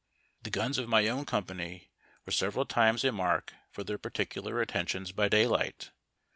[0.41, 1.91] The guns of my own company
[2.25, 5.91] were several times a mark for their particular attentions by 'daylight.